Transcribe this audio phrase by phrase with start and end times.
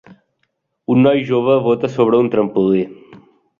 [0.93, 2.83] Un noi jove bota sobre un trampolí.